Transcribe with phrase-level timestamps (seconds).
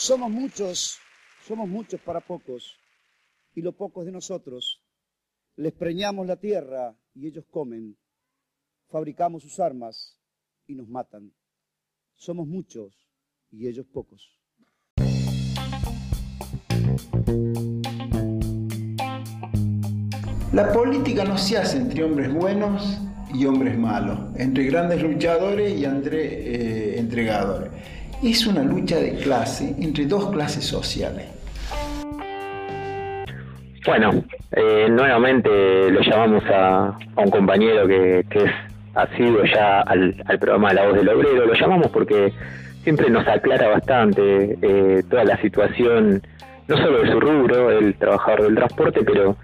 [0.00, 1.00] Somos muchos,
[1.44, 2.78] somos muchos para pocos,
[3.56, 4.80] y lo pocos de nosotros.
[5.56, 7.98] Les preñamos la tierra y ellos comen.
[8.86, 10.16] Fabricamos sus armas
[10.68, 11.32] y nos matan.
[12.14, 12.94] Somos muchos
[13.50, 14.38] y ellos pocos.
[20.52, 23.00] La política no se hace entre hombres buenos
[23.34, 27.97] y hombres malos, entre grandes luchadores y entre eh, entregadores.
[28.22, 31.26] Es una lucha de clase entre dos clases sociales.
[33.86, 38.50] Bueno, eh, nuevamente lo llamamos a, un compañero que, es,
[38.96, 41.46] ha sido ya al, programa La Voz del Obrero.
[41.46, 42.32] Lo llamamos porque
[42.82, 46.20] siempre nos aclara bastante eh, toda la situación,
[46.66, 49.36] no solo de su rubro, el trabajador del transporte, pero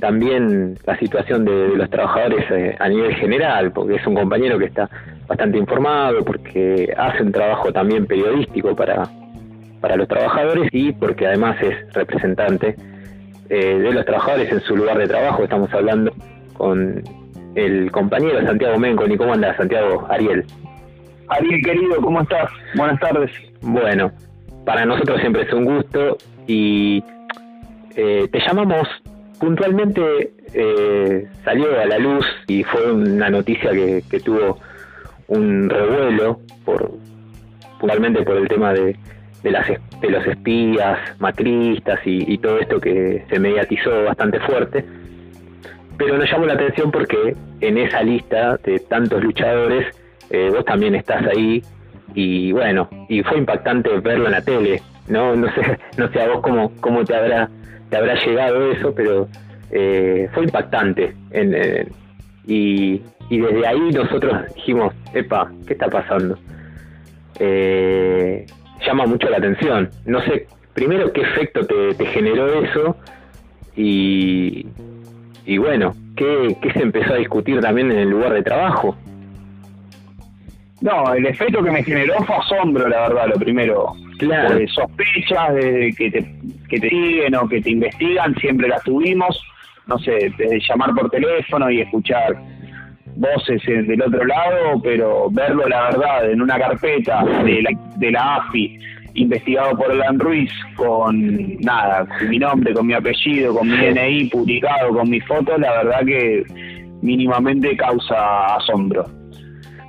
[0.00, 4.66] también la situación de, los trabajadores eh, a nivel general, porque es un compañero que
[4.66, 4.88] está
[5.26, 9.08] bastante informado, porque hace un trabajo también periodístico para,
[9.80, 12.76] para los trabajadores y porque además es representante
[13.48, 15.44] eh, de los trabajadores en su lugar de trabajo.
[15.44, 16.12] Estamos hablando
[16.54, 17.02] con
[17.54, 20.06] el compañero Santiago ¿Y ¿Cómo anda Santiago?
[20.10, 20.44] Ariel.
[21.28, 22.50] Ariel, querido, ¿cómo estás?
[22.74, 23.30] Buenas tardes.
[23.62, 24.12] Bueno,
[24.64, 27.02] para nosotros siempre es un gusto y
[27.96, 28.86] eh, te llamamos
[29.38, 34.58] puntualmente eh, salió a la luz y fue una noticia que, tuvo
[35.28, 36.92] un revuelo por
[37.78, 38.96] puntualmente por el tema de,
[39.42, 44.84] de, las, de los espías macristas y, todo esto que se mediatizó bastante fuerte.
[45.98, 49.86] Pero nos llamó la atención porque en esa lista de tantos luchadores
[50.30, 51.62] eh, vos también estás ahí
[52.14, 56.28] y bueno y fue impactante verlo en la tele no no sé no sé a
[56.28, 57.48] vos cómo cómo te habrá
[57.90, 59.28] te habrá llegado eso, pero
[59.70, 61.14] eh, fue impactante.
[61.30, 61.88] En,
[62.46, 66.38] y, desde ahí nosotros dijimos, epa, ¿qué está pasando?
[67.38, 68.46] Eh,
[68.86, 69.90] llama mucho la atención.
[70.04, 72.96] No sé, primero qué efecto te, generó eso
[73.74, 74.66] y,
[75.44, 78.96] y bueno, ¿qué, ¿qué se empezó a discutir también en el lugar de trabajo?
[80.80, 83.94] No, el efecto que me generó fue asombro, la verdad, lo primero.
[84.18, 84.58] Claro.
[84.68, 86.26] Sospechas de que te,
[86.68, 89.40] que te siguen o que te investigan, siempre las tuvimos.
[89.86, 90.32] No sé,
[90.68, 92.36] llamar por teléfono y escuchar
[93.16, 98.36] voces del otro lado, pero verlo, la verdad, en una carpeta de la, de la
[98.36, 98.78] AFI,
[99.14, 104.24] investigado por Alan Ruiz, con nada, con mi nombre, con mi apellido, con mi DNI
[104.26, 106.44] publicado, con mi foto, la verdad que
[107.02, 109.04] mínimamente causa asombro.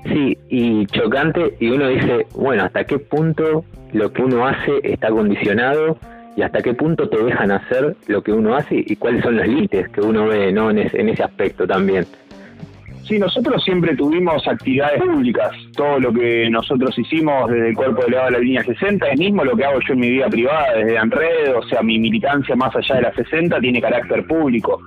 [0.06, 5.10] Sí, y chocante, y uno dice, bueno, ¿hasta qué punto lo que uno hace está
[5.10, 5.98] condicionado
[6.36, 9.48] y hasta qué punto te dejan hacer lo que uno hace y cuáles son los
[9.48, 10.70] límites que uno ve ¿no?
[10.70, 12.06] en, ese, en ese aspecto también?
[13.08, 15.52] Sí, nosotros siempre tuvimos actividades públicas.
[15.76, 19.46] Todo lo que nosotros hicimos desde el cuerpo delegado de la línea 60 es mismo
[19.46, 22.76] lo que hago yo en mi vida privada, desde Anred, o sea, mi militancia más
[22.76, 24.82] allá de la 60 tiene carácter público.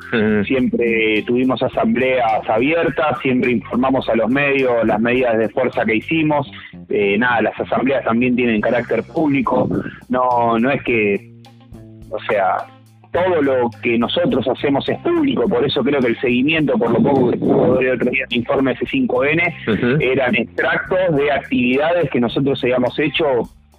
[0.45, 6.51] Siempre tuvimos asambleas abiertas, siempre informamos a los medios las medidas de fuerza que hicimos.
[6.91, 9.69] Eh, nada, las asambleas también tienen carácter público.
[10.09, 11.33] No, no es que,
[12.11, 12.67] o sea,
[13.13, 17.03] todo lo que nosotros hacemos es público, por eso creo que el seguimiento, por lo
[17.03, 22.21] poco que pudo ver el otro día el informe S5N, eran extractos de actividades que
[22.21, 23.25] nosotros habíamos hecho,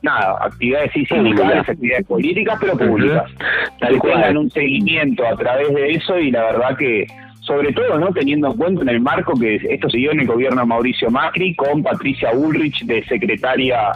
[0.02, 3.32] nada, actividades sí sindicales, actividades políticas, pero públicas.
[3.80, 7.08] Tal que tengan un seguimiento a través de eso y la verdad que
[7.42, 10.62] sobre todo no teniendo en cuenta en el marco que esto dio en el gobierno
[10.62, 13.92] de Mauricio Macri con Patricia Ulrich de secretaria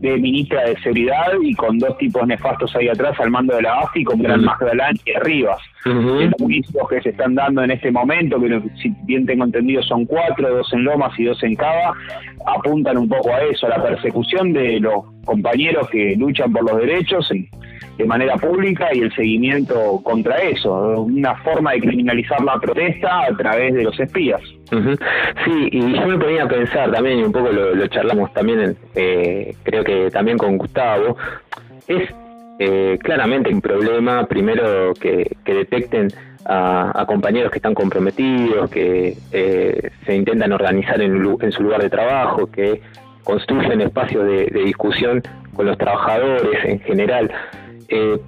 [0.00, 3.80] de ministra de Seguridad y con dos tipos nefastos ahí atrás al mando de la
[3.80, 5.60] AFI, con Gran Magdalán y Rivas.
[5.84, 10.06] Los juicios que se están dando en este momento, que si bien tengo entendido son
[10.06, 11.94] cuatro, dos en Lomas y dos en Cava,
[12.46, 16.80] apuntan un poco a eso, a la persecución de los compañeros que luchan por los
[16.80, 17.30] derechos
[18.00, 23.36] de manera pública y el seguimiento contra eso, una forma de criminalizar la protesta a
[23.36, 24.40] través de los espías.
[25.44, 29.54] Sí, y yo me ponía a pensar también, y un poco lo, charlamos también, eh,
[29.64, 31.16] creo que también con Gustavo,
[31.86, 32.08] es
[32.58, 36.08] eh, claramente un problema, primero que, detecten
[36.46, 41.90] a, compañeros que están comprometidos, que eh, se intentan organizar en, en, su lugar de
[41.90, 42.80] trabajo, que
[43.24, 45.22] construyen espacios de, discusión
[45.54, 47.30] con los trabajadores en general.
[47.90, 48.18] Eh,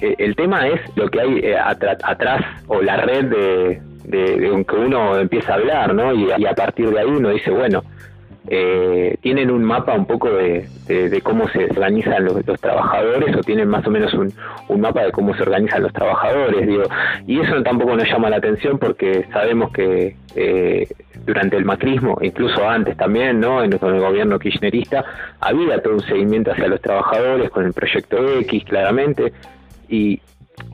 [0.00, 5.52] el tema es lo que hay atrás o la red de, de, que uno empieza
[5.52, 6.12] a hablar, ¿no?
[6.12, 7.82] Y, a partir de ahí uno dice, bueno,
[8.48, 10.68] eh, tienen un mapa un poco de,
[11.22, 15.42] cómo se organizan los, trabajadores o tienen más o menos un, mapa de cómo se
[15.42, 16.84] organizan los trabajadores, digo,
[17.26, 20.88] y eso tampoco nos llama la atención porque sabemos que eh,
[21.24, 23.62] durante el macrismo, incluso antes también, ¿no?
[23.62, 25.04] En, el gobierno kirchnerista,
[25.40, 29.32] había todo un seguimiento hacia los trabajadores con el proyecto X, claramente,
[29.88, 30.20] y,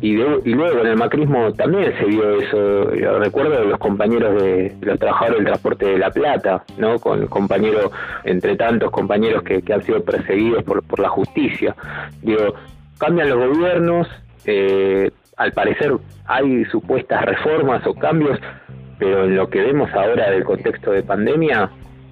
[0.00, 2.84] y, luego en el macrismo también se vio eso.
[3.18, 6.98] Recuerdo los compañeros de, los trabajadores del transporte de La Plata, ¿no?
[6.98, 7.90] Con compañeros,
[8.24, 11.74] entre tantos compañeros que, que han sido perseguidos por, por la justicia.
[12.22, 12.54] Digo,
[12.98, 14.08] cambian los gobiernos,
[14.44, 15.92] eh, al parecer
[16.26, 18.38] hay supuestas reformas o cambios,
[19.00, 21.70] pero en lo que vemos ahora del contexto de pandemia,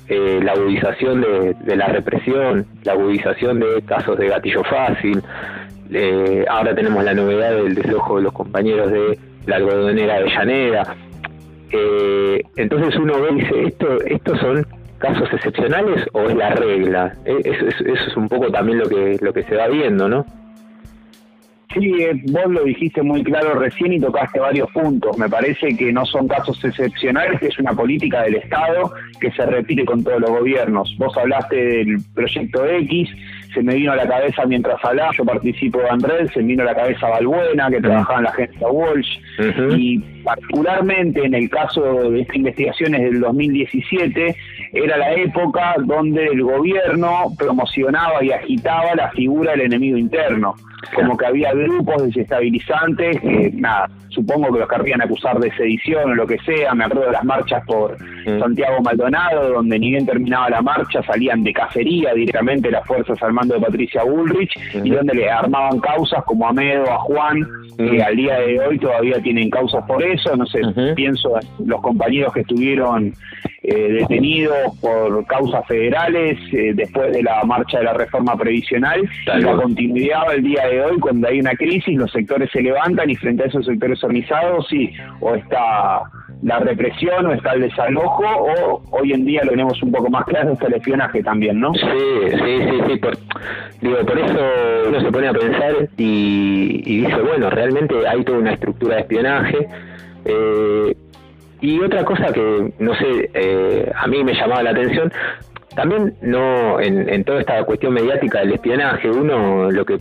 [0.09, 5.23] eh, la agudización de, la represión, la agudización de casos de gatillo fácil,
[5.93, 10.97] eh, ahora tenemos la novedad del desalojo de los compañeros de la algodonera de Llanera.
[11.71, 17.13] Eh, entonces uno ve y dice, ¿esto, ¿estos son casos excepcionales o es la regla?
[17.27, 20.25] Eso, eso, eso es un poco también lo que, lo que se va viendo, ¿no?
[21.75, 25.19] Sí, eh, vos lo dijiste muy claro recién y tocaste varios puntos.
[25.19, 29.45] Me parece que no son casos excepcionales, que es una política del Estado que se
[29.45, 30.95] repite con todos los gobiernos.
[30.99, 33.11] Vos hablaste del proyecto X,
[33.53, 36.63] se me vino a la cabeza mientras hablaba, yo participo de Andrés, se me vino
[36.63, 39.19] a la cabeza Balbuena, que trabajaba en la agencia Walsh,
[39.77, 44.37] y particularmente en el caso de estas investigaciones del 2017,
[44.73, 50.55] era la época donde el gobierno promocionaba y agitaba la figura del enemigo interno
[50.95, 56.15] como que había grupos desestabilizantes que, nada, supongo que los querrían acusar de sedición o
[56.15, 56.75] lo que sea.
[56.75, 58.41] Me acuerdo de las marchas por mm.
[58.41, 63.33] Santiago Maldonado, donde ni bien terminaba la marcha salían de cacería directamente las fuerzas al
[63.33, 68.03] mando de Patricia Bullrich y donde le armaban causas como a Medo, a Juan, que
[68.03, 70.37] al día de hoy todavía tienen causas por eso.
[70.37, 70.61] No sé,
[70.95, 73.13] pienso en los compañeros que estuvieron
[73.63, 79.03] eh, detenidos por causas federales eh, después de la marcha de la reforma previsional.
[79.27, 83.17] la continuidad el día de hoy, cuando hay una crisis, los sectores se levantan y
[83.17, 86.03] frente a esos sectores organizados, sí, o está
[86.43, 90.25] la represión o está el desalojo, o hoy en día lo tenemos un poco más
[90.27, 91.75] claro, está el espionaje también, ¿no?
[91.75, 91.81] Sí,
[92.31, 92.97] sí, sí, sí.
[92.99, 93.19] Por,
[93.81, 94.39] digo, por eso
[94.89, 99.01] uno se pone a pensar y, y dice, bueno, realmente hay toda una estructura de
[99.01, 99.69] espionaje.
[100.25, 100.95] Eh,
[101.61, 105.13] y otra cosa que, no sé, eh, a mí me llamaba la atención,
[105.75, 109.99] también no en, toda esta cuestión mediática del espionaje, uno lo que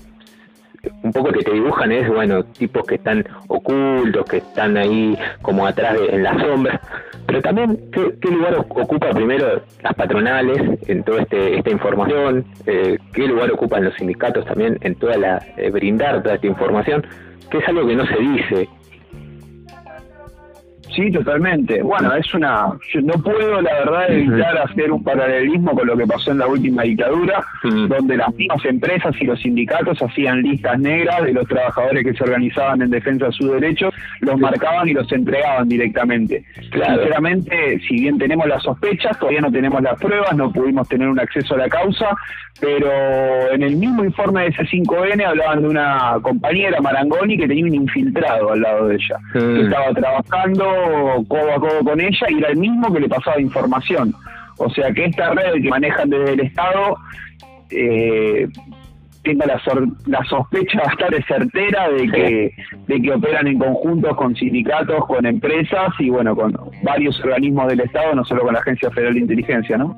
[1.04, 5.68] un poco que te dibujan es, bueno, tipos que están ocultos, que están ahí como
[5.68, 6.80] atrás en las sombras,
[7.26, 13.28] pero también qué, lugar ocupa primero las patronales en toda este, esta información, eh, qué
[13.28, 17.06] lugar ocupan los sindicatos también en toda la, eh, brindar toda esta información,
[17.52, 18.70] que es algo que no se dice
[20.96, 21.82] Sí, totalmente.
[21.82, 22.68] Bueno, es una.
[22.94, 26.48] Yo no puedo, la verdad, evitar hacer un paralelismo con lo que pasó en la
[26.48, 32.04] última dictadura, donde las mismas empresas y los sindicatos hacían listas negras de los trabajadores
[32.04, 36.44] que se organizaban en defensa de sus derechos, los marcaban y los entregaban directamente.
[36.72, 41.20] Sinceramente, si bien tenemos las sospechas, todavía no tenemos las pruebas, no pudimos tener un
[41.20, 42.10] acceso a la causa,
[42.60, 42.90] pero
[43.52, 48.52] en el mismo informe de C5N hablaban de una compañera, Marangoni, que tenía un infiltrado
[48.52, 50.66] al lado de ella, que estaba trabajando
[51.28, 54.14] codo a codo con ella y era el mismo que le pasaba información.
[54.58, 56.98] O sea que esta red que manejan desde el Estado
[57.70, 58.48] eh,
[59.28, 59.62] tengo la,
[60.06, 62.54] la sospecha bastante certera de que,
[62.88, 66.54] de que operan en conjunto con sindicatos, con empresas y bueno, con
[66.84, 69.96] varios organismos del Estado, no solo con la Agencia Federal de Inteligencia, ¿no?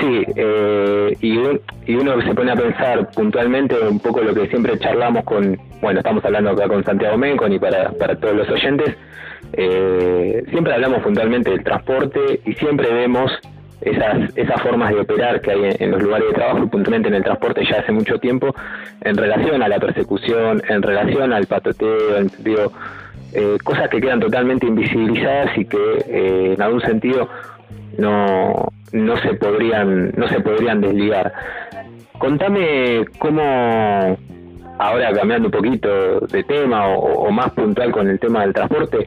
[0.00, 1.38] Sí, eh, y,
[1.86, 6.00] y uno se pone a pensar puntualmente un poco lo que siempre charlamos con, bueno,
[6.00, 8.96] estamos hablando acá con Santiago Mencon y para, para todos los oyentes,
[9.52, 13.30] eh, siempre hablamos puntualmente del transporte y siempre vemos
[13.80, 17.14] esas, esas formas de operar que hay en, los lugares de trabajo y puntualmente en
[17.14, 18.54] el transporte ya hace mucho tiempo
[19.02, 22.72] en relación a la persecución, en relación al patoteo, en, digo,
[23.32, 27.28] eh, cosas que quedan totalmente invisibilizadas y que eh, en algún sentido
[27.98, 31.32] no, no se podrían no se podrían desligar.
[32.18, 34.18] Contame cómo
[34.78, 39.06] ahora cambiando un poquito de tema o más puntual con el tema del transporte,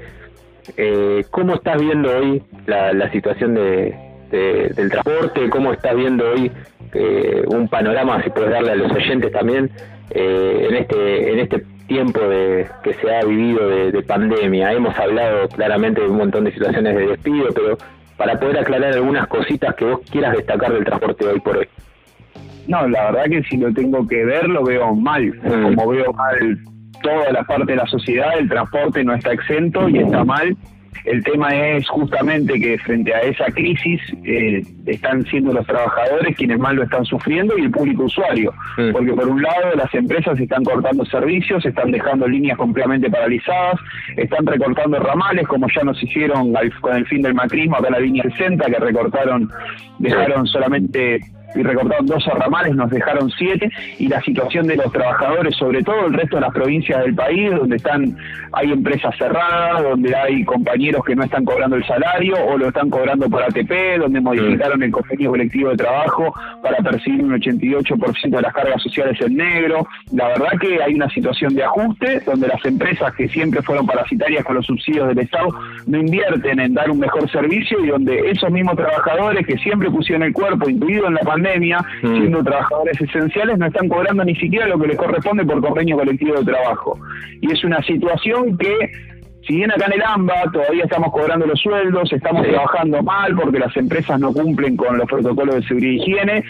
[0.77, 3.95] eh, ¿Cómo estás viendo hoy la, situación de,
[4.37, 5.49] del transporte?
[5.49, 6.51] ¿Cómo estás viendo hoy
[6.93, 9.69] eh, un panorama, si puedes darle a los oyentes también,
[10.11, 14.73] eh, en este en este tiempo de, que se ha vivido de, pandemia?
[14.73, 17.77] Hemos hablado claramente de un montón de situaciones de despido, pero
[18.17, 21.67] para poder aclarar algunas cositas que vos quieras destacar del transporte hoy por hoy.
[22.67, 25.25] No, la verdad que si lo tengo que ver, lo veo mal.
[25.25, 25.63] Mm.
[25.63, 26.59] Como veo mal
[27.01, 30.55] toda la parte de la sociedad, el transporte no está exento y está mal
[31.05, 36.59] El tema es justamente que frente a esa crisis eh, están siendo los trabajadores quienes
[36.59, 38.53] más lo están sufriendo y el público usuario.
[38.91, 43.79] Porque por un lado las empresas están cortando servicios, están dejando líneas completamente paralizadas,
[44.17, 47.99] están recortando ramales como ya nos hicieron con el fin del macrismo acá en la
[47.99, 49.49] línea 60 que recortaron,
[49.99, 51.19] dejaron solamente
[51.55, 56.07] y recortaron dos ramales, nos dejaron siete, y la situación de los trabajadores, sobre todo
[56.07, 58.15] el resto de las provincias del país, donde están
[58.53, 62.89] hay empresas cerradas, donde hay compañeros que no están cobrando el salario o lo están
[62.89, 68.41] cobrando por ATP, donde modificaron el convenio colectivo de trabajo para percibir un 88% de
[68.41, 69.87] las cargas sociales en negro.
[70.11, 74.43] La verdad que hay una situación de ajuste donde las empresas que siempre fueron parasitarias
[74.43, 75.49] con los subsidios del Estado
[75.85, 80.23] no invierten en dar un mejor servicio y donde esos mismos trabajadores que siempre pusieron
[80.23, 82.15] el cuerpo, incluido en la pandemia, pandemia, mm.
[82.15, 86.35] siendo trabajadores esenciales, no están cobrando ni siquiera lo que les corresponde por convenio colectivo
[86.35, 86.99] de trabajo.
[87.41, 88.91] Y es una situación que
[89.47, 93.59] si bien acá en el AMBA todavía estamos cobrando los sueldos, estamos trabajando mal porque
[93.59, 96.43] las empresas no cumplen con los protocolos de seguridad y higiene,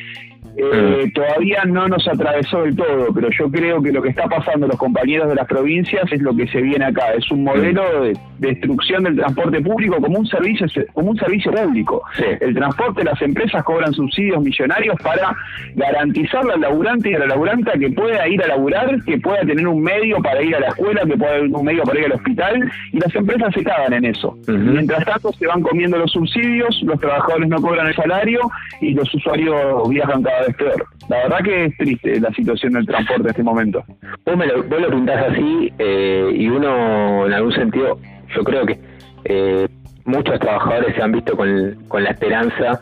[0.61, 1.11] eh, mm.
[1.13, 4.77] todavía no nos atravesó del todo, pero yo creo que lo que está pasando los
[4.77, 8.03] compañeros de las provincias es lo que se viene acá, es un modelo mm.
[8.03, 12.01] de destrucción del transporte público como un servicio como un servicio público.
[12.39, 15.35] El transporte, las empresas cobran subsidios millonarios para
[15.75, 19.67] garantizar al laburante y a la laburanta que pueda ir a laburar, que pueda tener
[19.67, 22.13] un medio para ir a la escuela, que pueda tener un medio para ir al
[22.13, 24.37] hospital, y las empresas se cagan en eso.
[24.47, 28.39] Mientras tanto se van comiendo los subsidios, los trabajadores no cobran el salario
[28.81, 30.85] y los usuarios viajan cada vez peor.
[31.09, 33.83] La verdad que es triste la situación del transporte en este momento.
[34.25, 37.99] Vos, me lo, vos lo pintás así eh, y uno, en algún sentido,
[38.35, 38.79] yo creo que
[39.25, 39.67] eh,
[40.05, 42.81] muchos trabajadores se han visto con, con la esperanza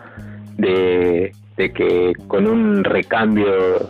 [0.57, 3.47] de, de, que con un recambio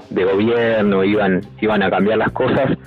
[0.10, 2.78] de gobierno iban, iban a cambiar las cosas.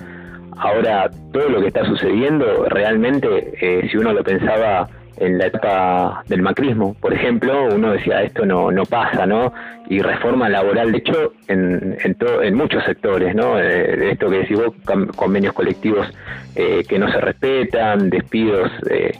[0.57, 6.23] Ahora, todo lo que está sucediendo, realmente, eh, si uno lo pensaba en la etapa
[6.27, 9.53] del macrismo, por ejemplo, uno decía esto no, no pasa, ¿no?
[9.89, 13.59] Y reforma laboral, de hecho, en, en, en muchos sectores, ¿no?
[13.59, 14.73] Eh, esto que decís vos,
[15.15, 16.07] convenios colectivos
[16.55, 19.11] eh, que no se respetan, despidos, eh,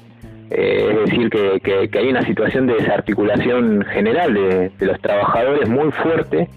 [0.49, 6.49] es decir, que, que, hay una situación de desarticulación general de, los trabajadores muy fuerte,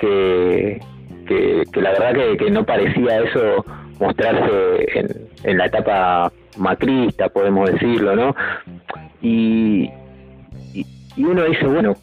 [0.00, 0.80] que,
[1.26, 3.64] que, la verdad que, no parecía eso
[4.00, 5.08] mostrarse en,
[5.44, 8.36] en la etapa macrista, podemos decirlo, ¿no?
[9.20, 9.90] Y,
[10.74, 11.94] y, uno dice, bueno,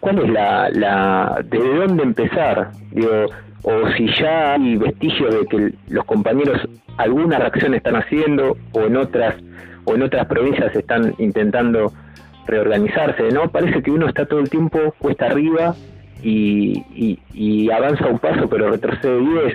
[0.00, 2.70] ¿cuál es la, la, de dónde empezar?
[2.92, 3.26] Digo,
[3.62, 6.60] o si ya hay vestigios de que los compañeros
[6.98, 9.34] alguna reacción están haciendo o en otras
[9.84, 11.92] o en otras provincias están intentando
[12.46, 13.50] reorganizarse, ¿no?
[13.50, 15.74] Parece que uno está todo el tiempo cuesta arriba
[16.22, 19.54] y, y, y avanza un paso pero retrocede diez.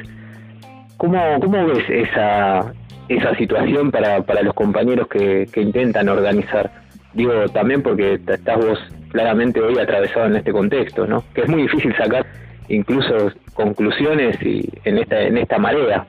[0.97, 2.73] ¿Cómo, ¿Cómo ves esa,
[3.09, 6.71] esa situación para, para los compañeros que, que intentan organizar.
[7.13, 11.23] Digo también porque estás vos claramente hoy atravesado en este contexto, ¿no?
[11.33, 12.25] Que es muy difícil sacar
[12.69, 16.05] incluso conclusiones y en esta en esta marea.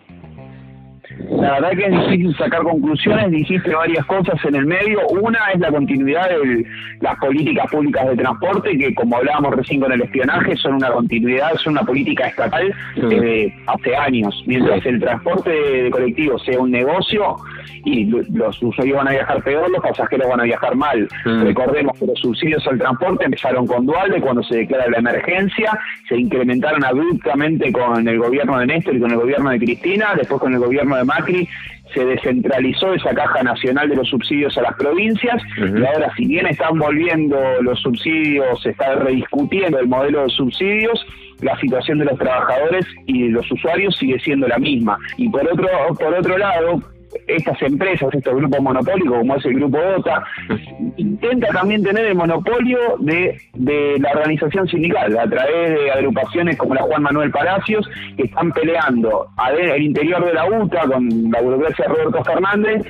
[1.29, 5.01] La verdad que es difícil sacar conclusiones, dijiste varias cosas en el medio.
[5.09, 6.65] Una es la continuidad de
[7.01, 11.55] las políticas públicas de transporte, que como hablábamos recién con el espionaje, son una continuidad,
[11.57, 14.43] son una política estatal desde hace años.
[14.47, 17.37] Mientras el transporte de colectivo sea un negocio
[17.85, 21.09] y los usuarios van a viajar peor, los pasajeros van a viajar mal.
[21.25, 26.17] Recordemos que los subsidios al transporte empezaron con Dualde cuando se declara la emergencia, se
[26.17, 30.53] incrementaron abruptamente con el gobierno de Néstor y con el gobierno de Cristina, después con
[30.53, 31.49] el gobierno de Macri
[31.93, 36.47] se descentralizó esa caja nacional de los subsidios a las provincias y ahora si bien
[36.47, 41.05] están volviendo los subsidios, se está rediscutiendo el modelo de subsidios,
[41.41, 44.99] la situación de los trabajadores y de los usuarios sigue siendo la misma.
[45.17, 46.81] Y por otro, por otro lado,
[47.27, 50.25] estas empresas, estos grupos monopólicos, como es el Grupo OTA,
[50.97, 56.75] intenta también tener el monopolio de, de la organización sindical, a través de agrupaciones como
[56.75, 61.87] la Juan Manuel Palacios, que están peleando al interior de la UTA con la burocracia
[61.87, 62.87] de Roberto Fernández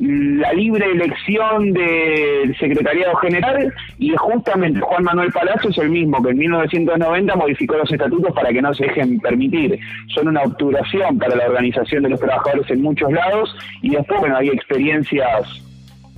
[0.00, 6.30] la libre elección del secretariado general y justamente Juan Manuel Palacio es el mismo que
[6.30, 9.78] en 1990 modificó los estatutos para que no se dejen permitir.
[10.14, 14.38] Son una obturación para la organización de los trabajadores en muchos lados y después, bueno,
[14.38, 15.69] hay experiencias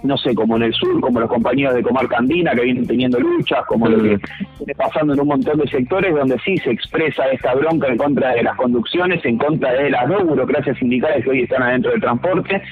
[0.02, 3.20] no sé, como en el sur, como los compañeros de Comarca Andina que vienen teniendo
[3.20, 4.18] luchas, como lo que
[4.58, 8.34] viene pasando en un montón de sectores donde sí se expresa esta bronca en contra
[8.34, 12.00] de las conducciones, en contra de las dos burocracias sindicales que hoy están adentro del
[12.00, 12.62] transporte.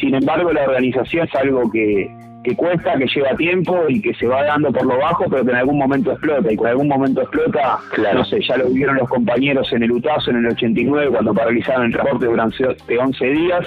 [0.00, 2.10] Sin embargo, la organización es algo que,
[2.42, 5.50] que cuesta, que lleva tiempo y que se va dando por lo bajo, pero que
[5.50, 6.52] en algún momento explota.
[6.52, 7.78] Y cuando algún momento explota,
[8.14, 11.86] no sé, ya lo vieron los compañeros en el UTASO en el 89, cuando paralizaron
[11.86, 13.66] el transporte durante 11 días.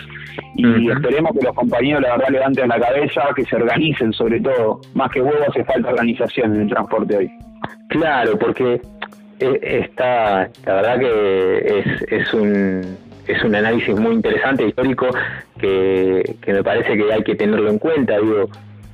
[0.55, 4.81] Y esperemos que los compañeros, la verdad, levanten la cabeza, que se organicen sobre todo.
[4.93, 7.31] Más que huevo, hace falta organización en el transporte hoy.
[7.89, 8.81] Claro, porque
[9.39, 15.07] eh, está, la verdad que es, es un es un análisis muy interesante, histórico,
[15.59, 18.17] que, que me parece que hay que tenerlo en cuenta.
[18.19, 18.49] Digo,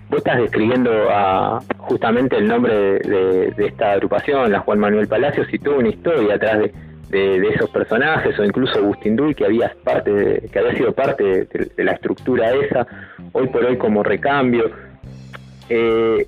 [0.10, 5.60] vos estás describiendo a, justamente el nombre de, esta agrupación, la Juan Manuel Palacios, y
[5.60, 10.50] tuvo una historia atrás de, de, esos personajes, o incluso Agustín Duy, que había, parte
[10.52, 12.86] que había sido parte de, la estructura esa,
[13.34, 14.72] hoy por hoy como recambio.
[15.70, 16.28] Eh,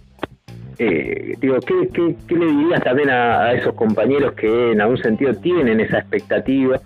[0.80, 5.34] eh, digo, ¿qué, qué, le dirías también a, a, esos compañeros que en algún sentido
[5.36, 6.80] tienen esa expectativa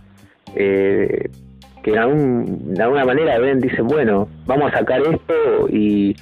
[0.55, 1.29] eh,
[1.83, 6.15] que de, alguna manera ven, dicen, bueno, vamos a sacar esto y,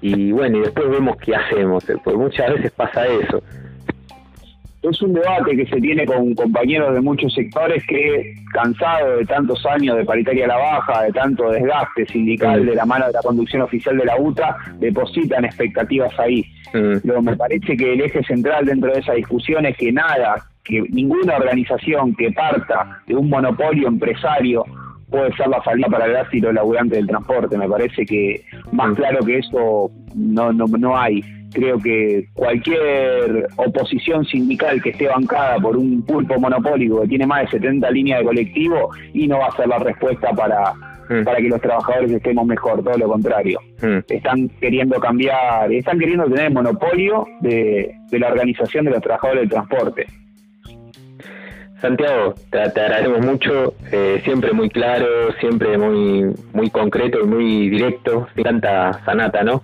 [0.00, 3.42] y bueno, y después vemos qué hacemos, porque muchas veces pasa eso.
[4.82, 9.64] Es un debate que se tiene con compañeros de muchos sectores que, cansados de tantos
[9.66, 13.20] años de paritaria a la baja, de tanto desgaste sindical de la mano de la
[13.20, 16.44] conducción oficial de la UTA, depositan expectativas ahí.
[16.72, 20.82] Luego me parece que el eje central dentro de esa discusión es que nada que
[20.90, 24.64] ninguna organización que parta de un monopolio empresario
[25.10, 27.58] puede ser la salida para el los laburantes del transporte.
[27.58, 31.22] Me parece que más claro que eso no, no, no hay.
[31.52, 37.42] Creo que cualquier oposición sindical que esté bancada por un pulpo monopólico que tiene más
[37.42, 40.72] de 70 líneas de colectivo y no va a ser la respuesta para,
[41.08, 41.24] mm.
[41.24, 43.58] para que los trabajadores estemos mejor, todo lo contrario.
[43.82, 43.98] Mm.
[44.08, 49.50] Están queriendo cambiar, están queriendo tener monopolio de, de la organización de los trabajadores del
[49.50, 50.06] transporte.
[51.80, 58.28] Santiago, te, agradecemos mucho, eh, siempre muy claro, siempre muy muy concreto y muy directo,
[58.34, 59.62] me encanta Sanata, ¿no?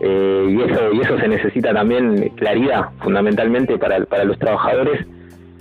[0.00, 5.06] Eh, y eso y eso se necesita también claridad, fundamentalmente para, para los trabajadores,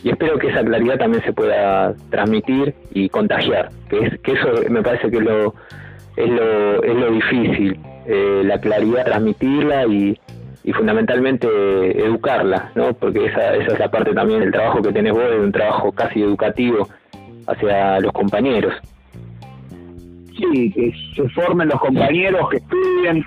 [0.03, 4.47] y espero que esa claridad también se pueda transmitir y contagiar, que es que eso
[4.69, 5.53] me parece que lo
[6.15, 10.17] es lo es lo difícil, eh, la claridad transmitirla y
[10.63, 11.47] y fundamentalmente
[12.05, 12.93] educarla, ¿no?
[12.93, 15.91] Porque esa, esa es la parte también del trabajo que tenés vos, de un trabajo
[15.91, 16.87] casi educativo
[17.47, 18.73] hacia los compañeros.
[20.37, 23.25] Sí, que se formen los compañeros, que estudien,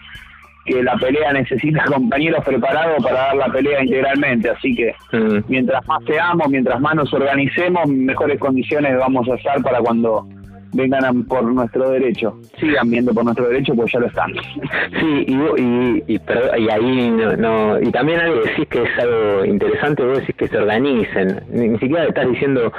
[0.65, 4.51] que la pelea necesita compañeros preparados para dar la pelea integralmente.
[4.51, 5.45] Así que mm.
[5.49, 10.27] mientras más seamos, mientras más nos organicemos, mejores condiciones vamos a estar para cuando
[10.73, 14.33] vengan por nuestro derecho, sigan viendo por nuestro derecho, pues ya lo están.
[15.01, 16.21] Sí, y, y, y,
[16.59, 20.59] y ahí no, y también algo decís que es algo interesante, vos decís que se
[20.59, 22.73] organicen, ni, siquiera estás diciendo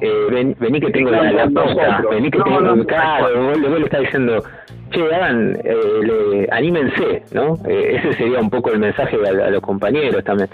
[0.00, 4.00] eh, vení que tengo la, la posta, vení que tengo un carro, vos, le estás
[4.00, 4.42] diciendo,
[4.96, 7.58] che, hagan, eh, anímense, ¿no?
[7.66, 10.48] Eh, ese sería un poco el mensaje a los compañeros también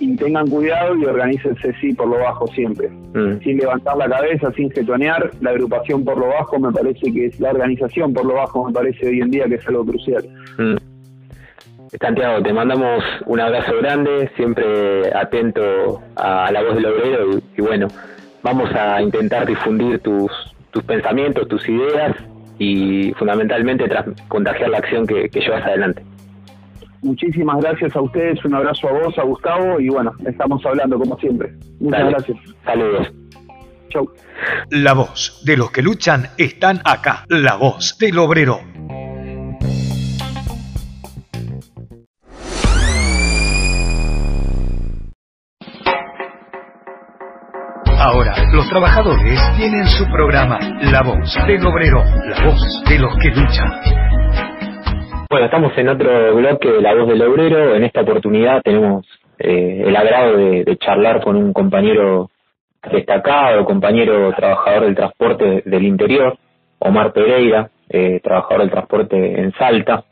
[0.00, 3.40] y tengan cuidado y organícense sí por lo bajo siempre, mm.
[3.42, 7.38] sin levantar la cabeza, sin getonear, la agrupación por lo bajo me parece que es
[7.38, 10.24] la organización por lo bajo me parece hoy en día que es algo crucial.
[10.58, 10.76] Mm.
[12.00, 17.88] Santiago, te mandamos un abrazo grande, siempre atento a, la voz del obrero y, bueno,
[18.42, 20.30] vamos a intentar difundir tus,
[20.70, 22.16] tus pensamientos, tus ideas
[22.60, 26.04] y fundamentalmente tras contagiar la acción que llevas adelante.
[27.02, 31.18] Muchísimas gracias a ustedes, un abrazo a vos, a Gustavo, y bueno, estamos hablando como
[31.18, 31.52] siempre.
[31.80, 32.38] Muchas gracias.
[32.64, 33.10] Saludos.
[33.88, 34.10] Chau.
[34.70, 37.24] La voz de los que luchan están acá.
[37.28, 38.60] La voz del obrero.
[48.02, 50.58] Ahora, los trabajadores tienen su programa
[50.90, 53.70] La voz del obrero, la voz de los que luchan.
[55.28, 57.74] Bueno, estamos en otro bloque de La Voz del Obrero.
[57.74, 59.06] En esta oportunidad tenemos
[59.38, 62.30] eh, el agrado de, charlar con un compañero
[62.90, 66.38] destacado, compañero trabajador del transporte del interior,
[66.78, 70.04] Omar Pereira, eh, trabajador del transporte en Salta.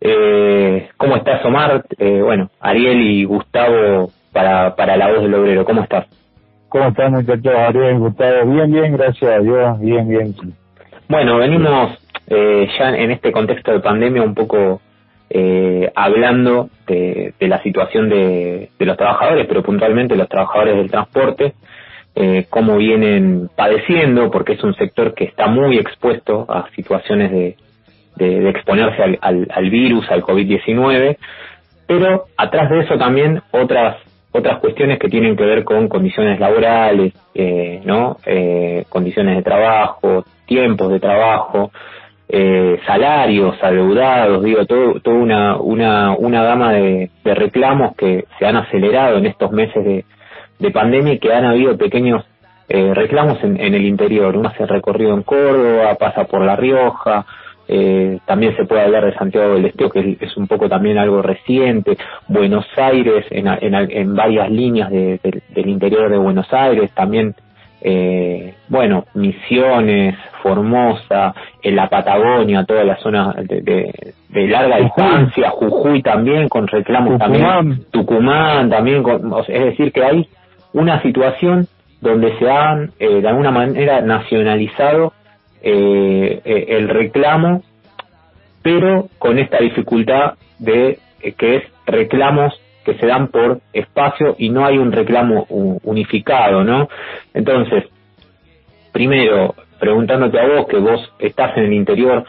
[0.00, 1.84] Eh, ¿Cómo estás, Omar?
[1.98, 6.06] Eh, bueno, Ariel y Gustavo para, para La Voz del Obrero, ¿cómo estás?
[6.74, 7.54] ¿Cómo están, muchachos?
[7.54, 10.34] Ariel, Gustavo, bien, bien, gracias a Dios, bien, bien.
[11.08, 14.80] Bueno, venimos eh, ya en este contexto de pandemia un poco
[15.30, 21.54] eh, hablando de, la situación de, los trabajadores, pero puntualmente los trabajadores del transporte,
[22.16, 27.56] eh, cómo vienen padeciendo, porque es un sector que está muy expuesto a situaciones de,
[28.16, 31.18] de, exponerse al, al, virus, al COVID-19,
[31.86, 33.98] pero atrás de eso también otras
[34.36, 38.16] otras cuestiones que tienen que ver con condiciones laborales, eh, ¿no?
[38.26, 41.70] Eh, condiciones de trabajo, tiempos de trabajo,
[42.28, 48.44] eh, salarios adeudados, digo, todo, toda una, una, una gama de, de reclamos que se
[48.44, 50.04] han acelerado en estos meses de,
[50.58, 52.24] de pandemia y que han habido pequeños
[52.68, 54.36] eh, reclamos en, en, el interior.
[54.36, 57.24] Uno hace recorrido en Córdoba, pasa por La Rioja,
[57.66, 61.22] eh, también se puede hablar de Santiago del Estero, que es, un poco también algo
[61.22, 61.96] reciente,
[62.28, 65.18] Buenos Aires, en, en, en varias líneas de,
[65.54, 67.34] del interior de Buenos Aires, también,
[67.80, 73.92] eh, bueno, Misiones, Formosa, en la Patagonia, toda la zona de,
[74.28, 80.28] de, larga distancia, Jujuy también, con reclamos también, Tucumán también, con, es decir, que hay
[80.74, 81.66] una situación
[82.02, 85.14] donde se han eh, de alguna manera nacionalizado
[85.66, 87.62] eh, eh, el reclamo,
[88.62, 90.98] pero con esta dificultad de
[91.38, 92.52] que es reclamos
[92.84, 96.90] que se dan por espacio y no hay un reclamo unificado, ¿no?
[97.32, 97.84] Entonces,
[98.92, 102.26] primero, preguntándote a vos, que vos estás en el interior,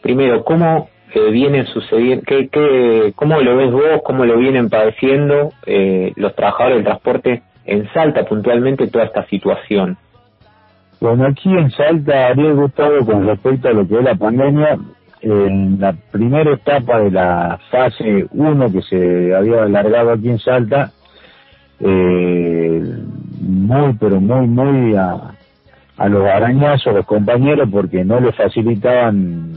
[0.00, 0.88] primero, ¿cómo
[1.30, 5.52] vienen sucediendo, qué, qué, cómo lo ves vos, cómo lo vienen padeciendo
[6.16, 9.98] los trabajadores del transporte en Salta puntualmente toda esta situación?
[11.00, 14.78] Bueno, aquí en Salta, habría gustado con respecto a lo que es la pandemia,
[15.20, 20.90] en la primera etapa de la fase 1 que se había alargado aquí en Salta,
[21.80, 22.82] eh,
[23.40, 25.34] muy, pero muy, muy a,
[25.96, 29.52] a los arañazos, los compañeros, porque no les facilitaban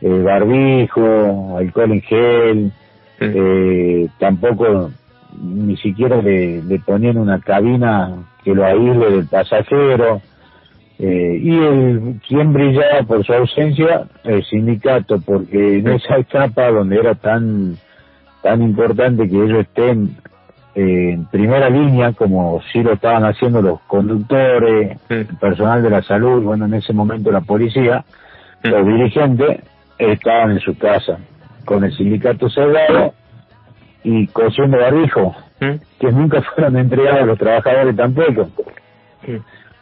[0.00, 2.72] eh, barbijo, alcohol en gel,
[3.20, 4.90] eh, tampoco
[5.38, 10.22] ni siquiera le, le ponían una cabina que lo aísle del pasajero.
[10.98, 16.96] Eh, y el quien brillaba por su ausencia, el sindicato, porque en esa etapa donde
[16.96, 17.76] era tan
[18.42, 20.16] tan importante que ellos estén
[20.74, 26.02] eh, en primera línea, como si lo estaban haciendo los conductores, el personal de la
[26.02, 28.04] salud, bueno, en ese momento la policía,
[28.62, 29.60] los dirigentes
[29.98, 31.18] estaban en su casa,
[31.64, 33.14] con el sindicato cerrado
[34.04, 35.72] y cosiendo barbijo, ¿Mm?
[35.98, 38.48] que nunca fueron entregados a los trabajadores tampoco.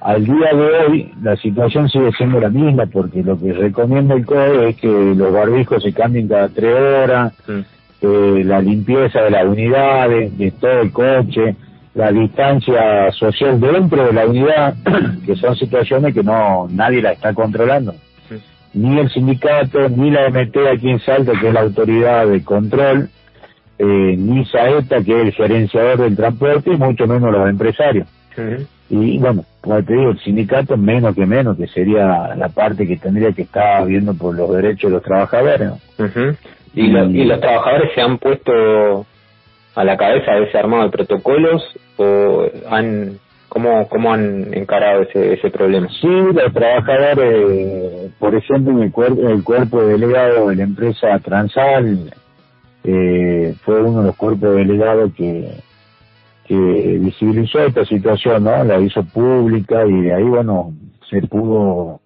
[0.01, 4.27] Al día de hoy la situación sigue siendo la misma porque lo que recomienda el
[4.27, 9.47] COE es que los barbijos se cambien cada tres horas, eh, la limpieza de las
[9.47, 11.57] unidades, de todo el coche,
[11.95, 14.75] la distancia social dentro de la unidad,
[15.27, 17.95] que son situaciones que no nadie la está controlando.
[18.75, 23.09] Ni el sindicato, ni la MT aquí en Salta, que es la autoridad de control,
[23.79, 28.09] eh, ni Saeta, que es el gerenciador del transporte, y mucho menos los empresarios.
[28.91, 32.97] Y bueno, como te digo, el sindicato menos que menos, que sería la parte que
[32.97, 35.73] tendría que estar viendo por los derechos de los trabajadores.
[36.75, 39.07] ¿Y, ¿Y los trabajadores se han puesto
[39.75, 41.63] a la cabeza de ese armado de protocolos
[41.97, 43.19] o han
[43.55, 45.89] ¿Cómo, ¿Cómo han encarado ese, ese problema?
[46.01, 52.13] Sí, los trabajadores, por ejemplo, en el, cuerpo, el cuerpo delegado de la empresa Transal,
[52.83, 55.53] eh, fue uno de los cuerpos delegados que,
[56.47, 58.65] que visibilizó esta situación, ¿no?
[58.65, 60.73] La hizo pública y de ahí, bueno,
[61.11, 62.01] se pudo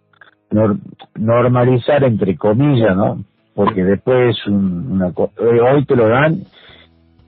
[1.17, 3.23] normalizar entre comillas, ¿no?
[3.55, 6.43] Porque después una, eh, hoy te lo dan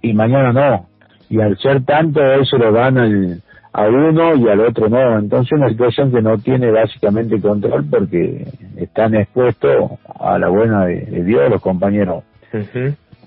[0.00, 0.86] y mañana no.
[1.28, 3.42] Y al ser tanto, hoy se lo dan al,
[3.72, 5.18] a uno y al otro no.
[5.18, 8.46] Entonces una situación que no tiene básicamente control porque
[8.76, 12.24] están expuestos a la buena de, Dios los compañeros.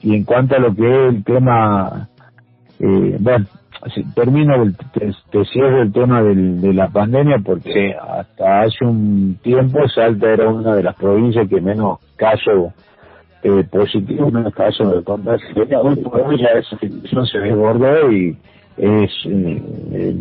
[0.02, 2.10] Y en cuanto a lo que es el tema,
[2.80, 3.46] eh, bueno,
[4.16, 4.54] termino,
[4.94, 10.32] te, te, cierro el tema del, de la pandemia porque hasta hace un tiempo Salta
[10.32, 12.74] era una de las provincias que menos casos
[13.44, 18.38] eh, positivos, menos casos de contagio Hoy por hoy ya esa situación se desbordó y
[18.78, 20.16] es, eh,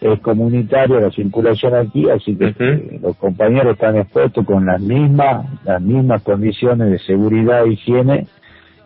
[0.00, 5.46] es comunitaria la circulación aquí, así que eh, los compañeros están expuestos con las mismas,
[5.64, 8.26] las mismas condiciones de seguridad e higiene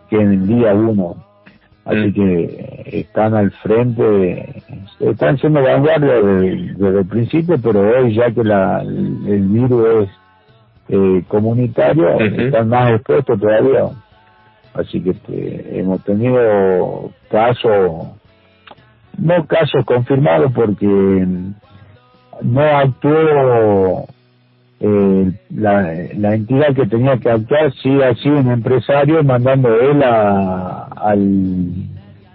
[0.09, 1.30] que en el día uno.
[1.91, 4.63] Así que están al frente,
[5.01, 10.09] están siendo vanguardia desde, el principio, pero hoy ya que la, el virus es
[10.89, 13.89] eh, comunitario, están más expuestos todavía.
[14.73, 18.07] Así que este, hemos tenido casos,
[19.17, 20.87] no casos confirmados porque
[22.41, 24.05] no actuó
[24.83, 30.01] eh, la, la entidad que tenía que actuar sí ha sido un empresario mandando él
[30.01, 31.67] a, al,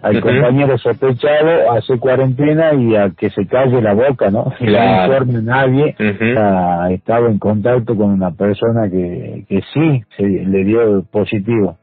[0.01, 4.53] al compañero sospechado a hacer cuarentena y a que se calle la boca, ¿no?
[4.59, 5.97] Que no informe nadie.
[6.39, 11.79] ha estado en contacto con una persona que, que sí se, le dio positivo.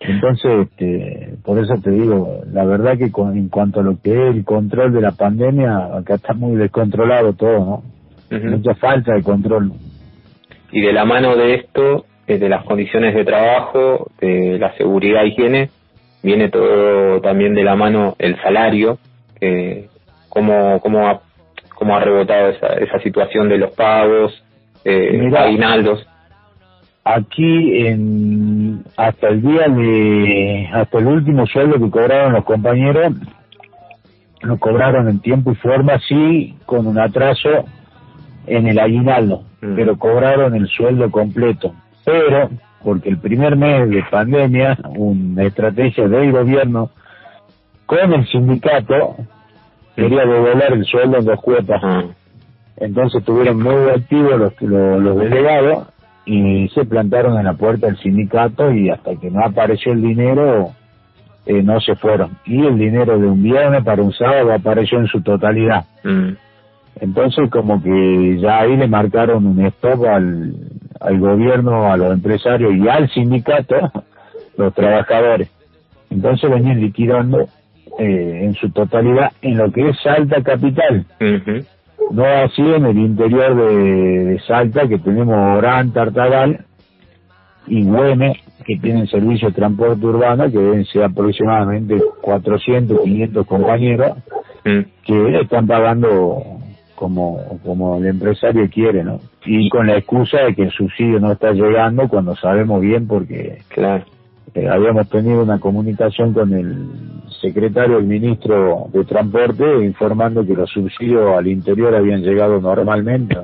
[0.00, 4.12] Entonces, este, por eso te digo, la verdad que con, en cuanto a lo que
[4.12, 7.97] es el control de la pandemia, acá está muy descontrolado todo, ¿no?
[8.30, 9.72] Mucha falta de control.
[10.70, 15.24] y de la mano de esto, eh, de las condiciones de trabajo, de la seguridad
[15.24, 15.70] y higiene,
[16.22, 18.98] viene todo también de la mano el salario,
[19.40, 19.88] eh,
[20.28, 21.22] cómo, cómo, ha,
[21.74, 24.44] cómo ha rebotado esa, esa situación de los pagos,
[24.84, 26.06] eh, aguinaldos.
[27.04, 33.14] Aquí en, hasta el día de, hasta el último sueldo que cobraron los compañeros,
[34.42, 37.64] lo cobraron en tiempo y forma, sí, con un atraso
[38.48, 39.74] en el aguinaldo, mm.
[39.76, 41.74] pero cobraron el sueldo completo.
[42.04, 42.50] Pero,
[42.82, 46.90] porque el primer mes de pandemia, una estrategia del gobierno
[47.86, 49.16] con el sindicato
[49.96, 51.82] quería devolver el sueldo en dos cuotas.
[52.76, 55.88] Entonces estuvieron muy activos los, los, delegados
[56.24, 60.70] y se plantaron en la puerta del sindicato y hasta que no apareció el dinero
[61.46, 62.38] eh, no se fueron.
[62.44, 65.86] Y el dinero de un viernes para un sábado apareció en su totalidad.
[66.04, 66.32] Mm.
[67.00, 70.54] Entonces como que ya ahí le marcaron un stop al,
[71.00, 73.76] al gobierno, a los empresarios y al sindicato,
[74.56, 75.50] los trabajadores.
[76.10, 77.48] Entonces venían liquidando
[77.98, 81.04] eh, en su totalidad en lo que es Salta Capital.
[82.10, 86.64] No así en el interior de, Salta, que tenemos Orán, Tartagal
[87.66, 94.16] y Güeme, que tienen servicio de transporte urbano, que deben ser aproximadamente 400, 500 compañeros,
[94.64, 94.80] mm.
[95.04, 96.60] que están pagando
[96.98, 99.20] como, como el empresario quiere, ¿no?
[99.46, 103.58] Y con la excusa de que el subsidio no está llegando cuando sabemos bien porque
[103.68, 104.04] claro.
[104.54, 106.88] Eh, habíamos tenido una comunicación con el
[107.40, 113.36] secretario, el ministro de Transporte, informando que los subsidios al interior habían llegado normalmente.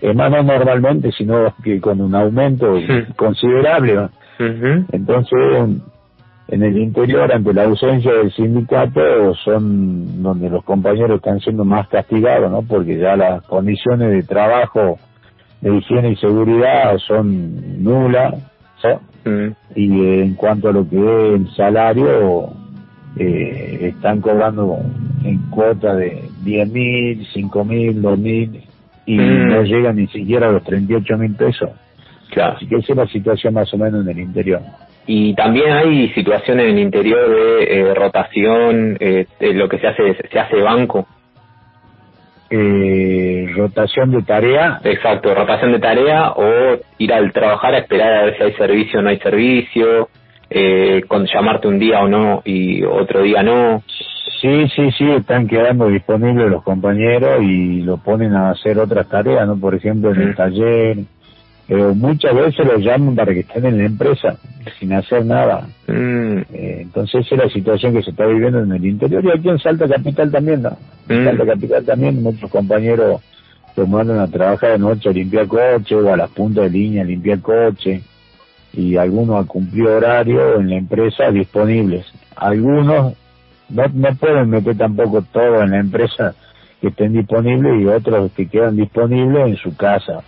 [0.00, 2.76] Es más, no normalmente, sino que con un aumento
[3.16, 4.08] considerable.
[4.38, 5.82] Entonces,
[6.48, 11.88] en el interior, ante la ausencia del sindicato, son donde los compañeros están siendo más
[11.88, 12.62] castigados, ¿no?
[12.62, 14.98] Porque ya las condiciones de trabajo,
[15.62, 18.34] de higiene y seguridad son nulas,
[19.24, 19.48] mm.
[19.74, 22.50] Y en cuanto a lo que es el salario,
[23.16, 24.80] eh, están cobrando
[25.24, 28.64] en cuota de 10 mil, 5 mil, 2 mil,
[29.06, 29.48] y mm.
[29.48, 31.70] no llegan ni siquiera a los 38 mil pesos.
[32.30, 32.56] Claro.
[32.56, 34.60] Así que esa es la situación más o menos en el interior.
[35.06, 40.16] Y también hay situaciones en el interior de eh, rotación, eh, lo que se hace,
[40.30, 41.06] se hace banco.
[42.50, 44.80] Eh, rotación de tarea.
[44.84, 49.00] Exacto, rotación de tarea o ir al trabajar a esperar a ver si hay servicio
[49.00, 50.08] o no hay servicio,
[50.50, 53.82] eh, con llamarte un día o no y otro día no.
[54.40, 59.46] Sí, sí, sí, están quedando disponibles los compañeros y lo ponen a hacer otras tareas,
[59.46, 59.56] ¿no?
[59.58, 60.98] Por ejemplo, en el taller,
[61.66, 64.36] pero muchas veces los llaman para que estén en la empresa
[64.78, 65.66] sin hacer nada.
[65.86, 66.38] Mm.
[66.52, 69.48] Eh, entonces esa es la situación que se está viviendo en el interior y aquí
[69.48, 70.76] en Salta Capital también, ¿no?
[71.08, 71.24] En mm.
[71.24, 73.22] Salta Capital también muchos compañeros
[73.76, 77.02] los mandan a trabajar de noche a limpiar coche o a las puntas de línea
[77.02, 78.02] a limpiar coche
[78.72, 82.06] y algunos a cumplir horario en la empresa disponibles.
[82.36, 83.14] Algunos
[83.70, 86.34] no, no pueden meter tampoco todo en la empresa
[86.80, 90.22] que estén disponibles y otros que quedan disponibles en su casa.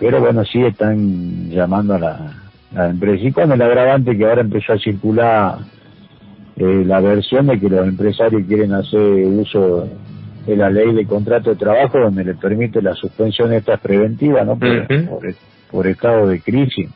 [0.00, 3.22] Pero bueno, sí están llamando a la, empresa.
[3.22, 5.58] Y con el agravante que ahora empezó a circular
[6.56, 9.86] eh, la versión de que los empresarios quieren hacer uso
[10.46, 14.58] de la ley de contrato de trabajo donde le permite la suspensión esta preventiva, ¿no?
[15.70, 16.88] Por, estado de crisis.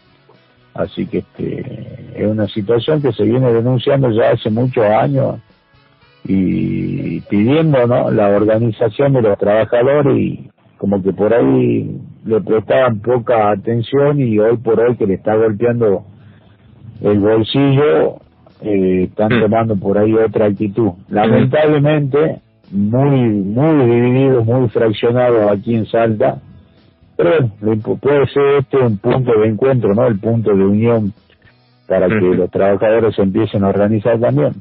[0.73, 5.41] Así que este, es una situación que se viene denunciando ya hace muchos años
[6.25, 8.11] y pidiendo ¿no?
[8.11, 14.39] la organización de los trabajadores y como que por ahí le prestaban poca atención y
[14.39, 16.05] hoy por hoy que le está golpeando
[17.03, 18.17] el bolsillo,
[18.63, 19.41] eh, están hmm.
[19.41, 20.93] tomando por ahí otra actitud.
[21.09, 26.39] Lamentablemente, muy, muy dividido, muy fraccionado aquí en Salta,
[27.17, 27.49] pero
[28.01, 30.07] puede ser este un punto de encuentro, ¿no?
[30.07, 31.13] El punto de unión
[31.87, 34.55] para que los trabajadores empiecen a organizar también.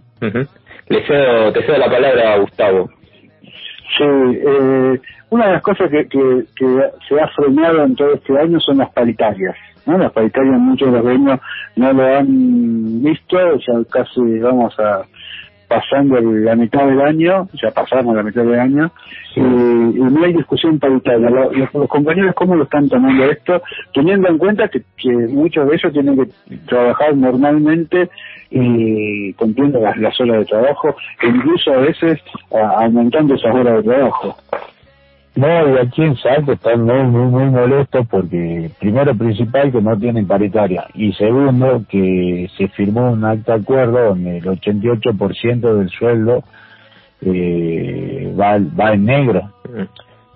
[0.90, 2.90] Le cedo, te cedo la palabra a Gustavo.
[3.98, 6.46] Sí, eh, una de las cosas que, que,
[7.08, 9.56] se ha frenado en todo este año son las paritarias.
[9.86, 9.98] ¿no?
[9.98, 11.40] Las paritarias muchos de los gremios
[11.76, 15.04] no lo han visto, ya casi vamos a
[15.68, 18.92] pasando la mitad del año, ya pasamos la mitad del año,
[19.36, 21.30] y, no hay discusión paritaria.
[21.30, 23.62] Los, compañeros, ¿cómo lo están tomando esto?
[23.94, 28.10] Teniendo en cuenta que, que muchos de ellos tienen que trabajar normalmente
[28.52, 32.20] y cumpliendo las, las horas de trabajo, e incluso a veces
[32.52, 34.38] aumentando esas horas de trabajo.
[35.36, 39.98] No, y aquí en Salto están muy, muy, muy molestos porque, primero, principal, que no
[39.98, 40.86] tienen paritaria.
[40.94, 46.44] Y segundo, que se firmó un de acuerdo donde el 88% del sueldo
[47.22, 49.52] eh, va, va en negro.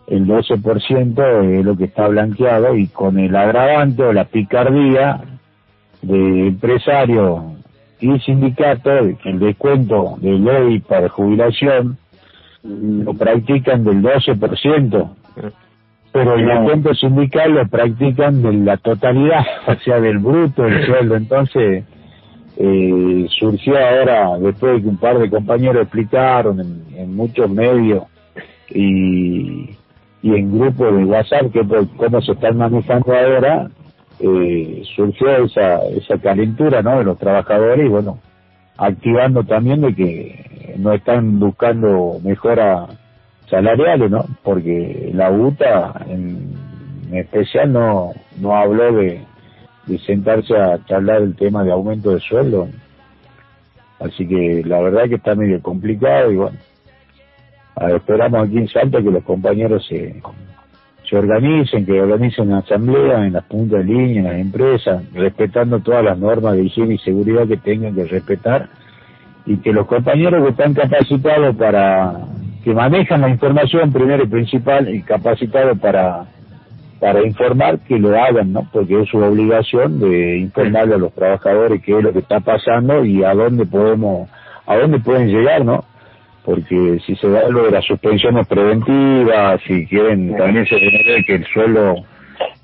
[0.08, 5.22] el 12% es lo que está blanqueado y con el agravante o la picardía
[6.02, 7.56] de empresario
[8.00, 11.98] y sindicato el descuento de ley para jubilación
[12.64, 15.10] lo practican del 12%,
[16.12, 21.16] pero el descuento sindical lo practican de la totalidad, o sea, del bruto del sueldo.
[21.16, 21.84] Entonces,
[22.58, 28.04] eh, surgió ahora, después de que un par de compañeros explicaron en, muchos medios
[28.70, 29.70] y,
[30.24, 31.62] y en grupos de WhatsApp que
[31.96, 33.70] cómo se están manejando ahora,
[34.20, 36.98] eh, surgió esa, esa calentura ¿no?
[36.98, 38.18] de los trabajadores y bueno,
[38.78, 42.90] activando también de que no están buscando mejoras
[43.50, 44.26] salariales, ¿no?
[44.44, 46.54] Porque la UTA en,
[47.12, 49.22] especial no, no habló de,
[49.86, 52.68] de sentarse a charlar el tema de aumento de sueldo.
[54.00, 56.58] Así que la verdad que está medio complicado y bueno,
[57.96, 60.22] esperamos aquí en Salta que los compañeros se,
[61.10, 66.04] se organicen, que organicen asamblea en las puntas de línea, en las empresas, respetando todas
[66.04, 68.68] las normas de higiene y seguridad que tengan que respetar,
[69.46, 72.14] y que los compañeros que están capacitados para,
[72.64, 76.26] que manejan la información primero y principal, y capacitados para,
[77.00, 78.68] para informar, que lo hagan, ¿no?
[78.74, 83.06] Porque es su obligación de informarle a los trabajadores qué es lo que está pasando
[83.06, 84.30] y a dónde podemos,
[84.66, 85.86] a dónde pueden llegar, ¿no?
[86.48, 91.36] Porque si se da lo de las suspensiones preventivas, si quieren, también se ve que
[91.36, 91.96] el suelo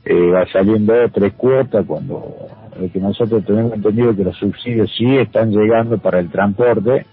[0.06, 2.34] eh, va saliendo de tres cuotas, cuando
[2.80, 7.06] lo que nosotros tenemos entendido que los subsidios sí están llegando para el transporte,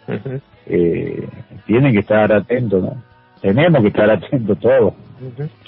[0.66, 1.28] eh,
[1.66, 3.02] tienen que estar atentos, ¿no?
[3.42, 4.94] Tenemos que estar atentos todos.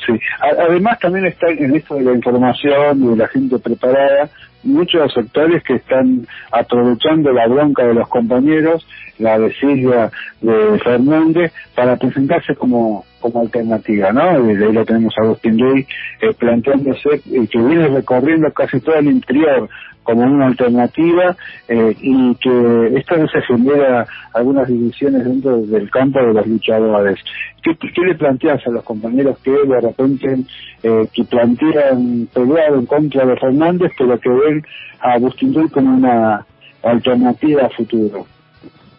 [0.06, 4.30] Sí, además también está en esto de la información y de la gente preparada,
[4.62, 8.86] muchos sectores que están aprovechando la bronca de los compañeros,
[9.22, 14.42] la de de Fernández, para presentarse como como alternativa, ¿no?
[14.42, 15.86] Desde ahí lo tenemos a Agustín Rey
[16.20, 19.70] eh, planteándose eh, que viene recorriendo casi todo el interior
[20.02, 21.36] como una alternativa
[21.68, 27.18] eh, y que esto no se genera algunas divisiones dentro del campo de los luchadores.
[27.62, 30.38] ¿Qué, le planteas a los compañeros que de repente
[30.82, 34.66] eh, que plantean pelear en contra de Fernández, pero que ven
[35.00, 36.44] a Agustín Rey como una
[36.82, 38.26] alternativa a futuro?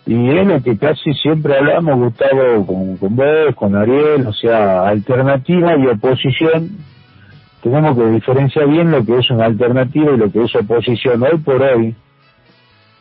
[0.06, 4.88] Y es lo que casi siempre hablamos, Gustavo, con, con vos, con Ariel, o sea,
[4.88, 6.78] alternativa y oposición
[7.64, 11.24] tenemos que diferenciar bien lo que es una alternativa y lo que es oposición.
[11.24, 11.96] Hoy por hoy,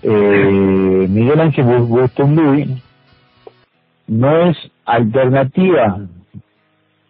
[0.03, 2.81] eh, Miguel Ángel Bustumbuy
[4.07, 5.99] no es alternativa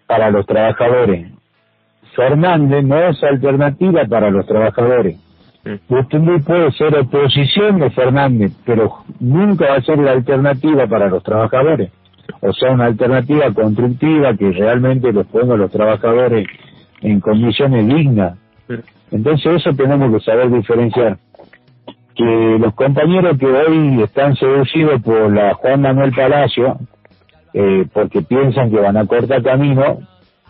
[0.06, 1.30] para los trabajadores.
[2.16, 5.18] Fernández no es alternativa para los trabajadores.
[5.88, 11.22] Bustumbuy puede ser oposición de Fernández, pero nunca va a ser la alternativa para los
[11.22, 11.92] trabajadores.
[12.40, 16.48] O sea, una alternativa constructiva que realmente los ponga los trabajadores
[17.00, 18.38] en condiciones dignas.
[19.10, 21.18] Entonces eso tenemos que saber diferenciar.
[22.14, 26.78] Que los compañeros que hoy están seducidos por la Juan Manuel Palacio,
[27.54, 29.98] eh, porque piensan que van a cortar camino,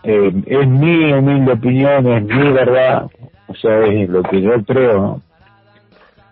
[0.03, 3.07] eh, es mi humilde opinión, es mi verdad,
[3.53, 5.21] o sea, es lo que yo creo,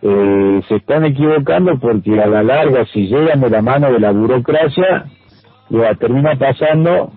[0.02, 4.12] eh, se están equivocando porque a la larga, si llegan de la mano de la
[4.12, 5.06] burocracia,
[5.70, 7.12] ya termina pasando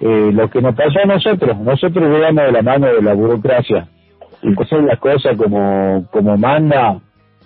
[0.00, 1.58] eh, lo que nos pasó a nosotros.
[1.58, 3.88] Nosotros llegamos de la mano de la burocracia
[4.42, 6.98] y hacer las cosas como, como manda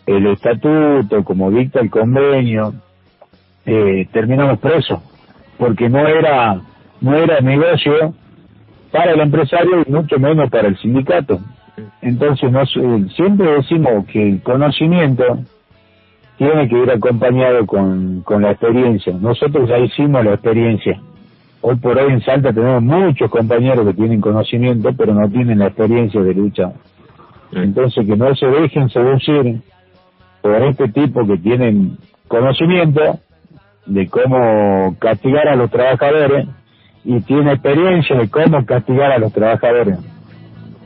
[0.07, 2.73] el estatuto, como dicta el convenio,
[3.66, 5.01] eh, terminamos presos,
[5.59, 6.61] porque no era,
[7.01, 8.14] no era negocio
[8.92, 11.40] para el empresario y mucho menos para el sindicato.
[12.01, 15.25] Entonces nos, eh, siempre decimos que el conocimiento
[16.39, 19.15] tiene que ir acompañado con, con la experiencia.
[19.19, 21.01] Nosotros ya hicimos la experiencia.
[21.62, 25.67] Hoy por hoy en Salta tenemos muchos compañeros que tienen conocimiento, pero no tienen la
[25.67, 26.73] experiencia de lucha.
[27.53, 29.61] Entonces, que no se dejen seducir
[30.43, 31.97] por este tipo que tienen
[32.29, 33.19] conocimiento
[33.87, 36.47] de cómo castigar a los trabajadores
[37.05, 39.99] y tiene experiencia de cómo castigar a los trabajadores.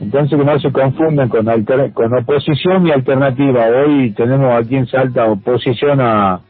[0.01, 1.45] Entonces que no se confunden con,
[1.93, 3.67] con oposición y alternativa.
[3.67, 6.41] Hoy tenemos aquí en Salta oposición a,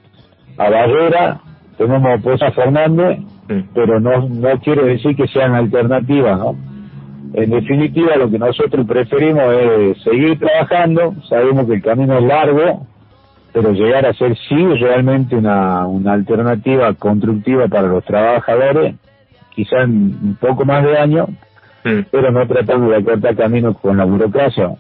[0.58, 1.42] a Barrera,
[1.78, 3.20] tenemos oposición a Fernández
[3.74, 6.56] pero no, no quiere decir que sean alternativas, ¿no?
[7.34, 12.88] En definitiva, lo que nosotros preferimos es seguir trabajando, sabemos que el camino es largo,
[13.54, 18.96] pero llegar a ser sí realmente una, una alternativa constructiva para los trabajadores,
[19.56, 20.92] quizá en un poco más de
[21.84, 24.72] años, pero no tratando de cortar camino con la burocracia.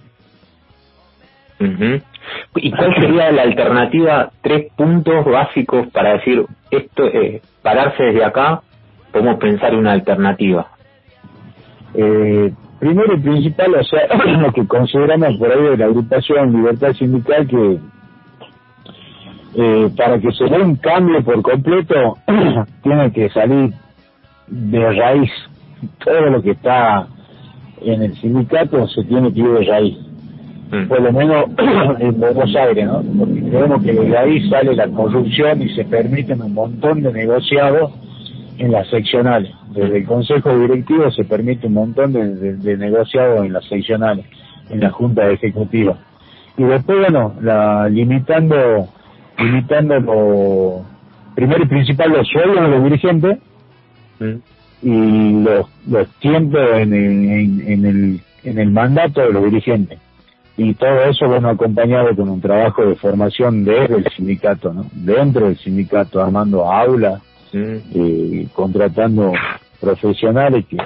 [2.55, 4.31] ¿Y cuál sería la alternativa?
[4.41, 8.61] Tres puntos básicos para decir esto, eh, pararse desde acá,
[9.11, 10.67] podemos pensar una alternativa.
[11.93, 14.07] Eh, primero y principal, o sea,
[14.39, 17.79] lo que consideramos por ahí de la agrupación Libertad Sindical, que
[19.53, 22.17] eh, para que se dé un cambio por completo,
[22.83, 23.73] tiene que salir
[24.47, 25.31] de raíz.
[26.03, 27.07] Todo lo que está
[27.81, 29.97] en el sindicato se tiene que ir de raíz.
[30.71, 30.87] Mm.
[30.87, 31.45] Por lo menos
[31.99, 33.01] en Buenos Aires, ¿no?
[33.19, 37.91] Porque creemos que de ahí sale la corrupción y se permiten un montón de negociados
[38.57, 39.51] en las seccionales.
[39.73, 44.25] Desde el Consejo Directivo se permite un montón de, de- de negociados en las seccionales,
[44.69, 45.97] en la Junta Ejecutiva.
[46.57, 48.87] Y después, bueno, la, limitando,
[49.39, 50.81] limitando lo,
[51.33, 53.37] primero y principal los sueldos de los dirigentes
[54.19, 54.35] Mm.
[54.81, 59.99] Y los, los tiempos en el, en, en el, en el mandato de los dirigentes.
[60.57, 64.85] Y todo eso, bueno, acompañado con un trabajo de formación desde el sindicato, ¿no?
[64.91, 67.21] Dentro del sindicato, armando aulas,
[67.53, 67.75] Mm.
[67.93, 69.33] eh, contratando
[69.81, 70.77] profesionales que,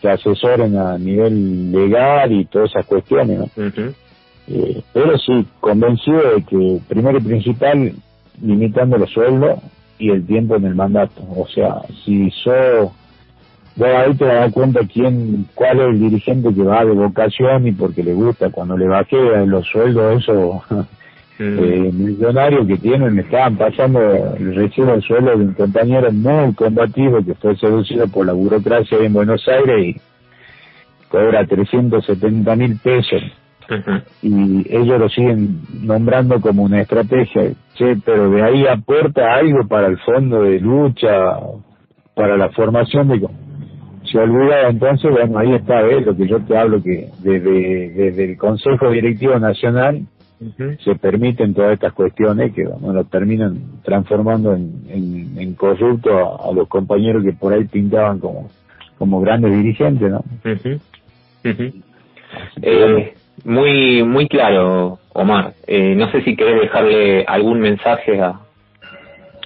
[0.00, 3.48] que asesoren a nivel legal y todas esas cuestiones, ¿no?
[4.48, 7.92] Eh, pero sí, convencido de que primero y principal,
[8.42, 9.58] limitando los sueldos
[9.98, 11.22] y el tiempo en el mandato.
[11.36, 12.90] O sea, si sos,
[13.76, 17.72] vos ahí te das cuenta quién, cuál es el dirigente que va de vocación y
[17.72, 20.62] porque le gusta, cuando le bajé los sueldos, eso,
[21.38, 21.58] Mm.
[21.58, 24.00] eh, millonarios que tienen, estaban pasando
[24.36, 28.98] el recibo del sueldo de un compañero muy combativo que fue seducido por la burocracia
[28.98, 30.00] en Buenos Aires y
[31.08, 33.22] cobra 370 mil pesos.
[34.22, 39.86] Y ellos lo siguen nombrando como una estrategia, che, pero de ahí aporta algo para
[39.86, 41.38] el fondo de lucha,
[42.14, 43.26] para la formación de...
[44.12, 46.04] Se olvida entonces, bueno, ahí está, ¿ves?
[46.04, 50.02] lo que yo te hablo, que desde, desde el Consejo Directivo Nacional
[50.38, 50.76] Ujú.
[50.84, 56.52] se permiten todas estas cuestiones que bueno, terminan transformando en, en, en corrupto a, a
[56.52, 58.50] los compañeros que por ahí pintaban como,
[58.98, 60.18] como grandes dirigentes, ¿no?
[60.44, 60.80] Ujú.
[61.48, 61.72] Ujú.
[62.60, 65.54] Eh, muy muy claro, Omar.
[65.66, 68.40] Eh, no sé si querés dejarle algún mensaje a,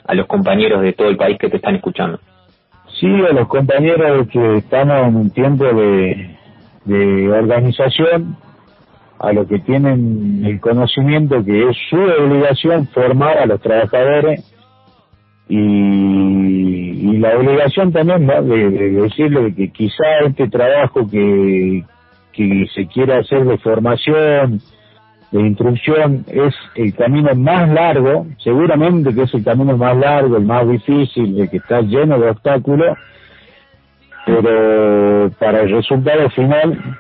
[0.05, 2.19] a los compañeros de todo el país que te están escuchando.
[3.01, 6.37] Sí, a los compañeros que estamos en un tiempo de,
[6.87, 8.37] de organización,
[9.19, 14.45] a los que tienen el conocimiento que es su obligación formar a los trabajadores
[15.49, 18.43] y, y la obligación también ¿no?
[18.43, 21.85] de, de decirle que quizá este trabajo que,
[22.33, 24.61] que se quiere hacer de formación,
[25.33, 30.45] de instrucción, es el camino más largo, seguramente que es el camino más largo, el
[30.45, 32.97] más difícil, el que está lleno de obstáculos,
[34.25, 36.97] pero para el resultado final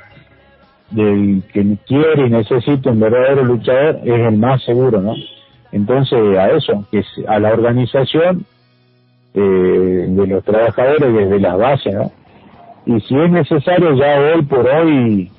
[0.90, 5.14] del que quiere y necesita un verdadero luchador es el más seguro, ¿no?
[5.72, 8.46] Entonces a eso, que es a la organización
[9.34, 12.12] eh, de los trabajadores desde las bases, ¿no?
[12.86, 15.30] Y si es necesario ya hoy por hoy,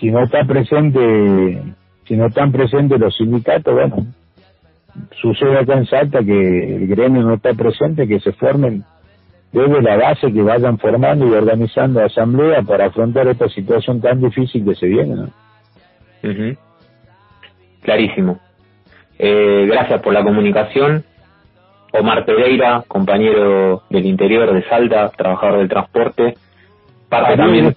[0.00, 1.62] si no está presente,
[2.06, 4.06] si no están presentes los sindicatos, bueno,
[5.20, 8.84] sucede acá en Salta que el gremio no está presente, que se formen
[9.52, 14.64] desde la base, que vayan formando y organizando asamblea para afrontar esta situación tan difícil
[14.64, 15.30] que se viene, ¿no?
[17.82, 18.40] Clarísimo.
[19.18, 21.04] Eh, gracias por la comunicación.
[21.92, 26.34] Omar Pereira, compañero del interior de Salta, trabajador del transporte.
[27.08, 27.74] Parte Aquí, también.